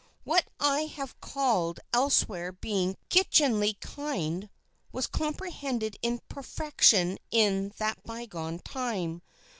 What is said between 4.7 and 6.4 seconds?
was comprehended in